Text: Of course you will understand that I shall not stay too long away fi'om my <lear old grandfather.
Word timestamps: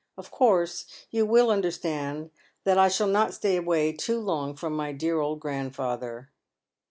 Of 0.17 0.31
course 0.31 0.87
you 1.11 1.27
will 1.27 1.51
understand 1.51 2.31
that 2.63 2.79
I 2.79 2.87
shall 2.89 3.05
not 3.05 3.35
stay 3.35 3.57
too 3.93 4.19
long 4.19 4.49
away 4.49 4.55
fi'om 4.57 4.71
my 4.73 4.97
<lear 4.99 5.19
old 5.19 5.39
grandfather. 5.39 6.31